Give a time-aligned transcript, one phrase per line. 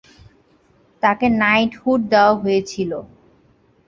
[1.03, 2.91] তাকে নাইটহুড দেওয়া হয়েছিল।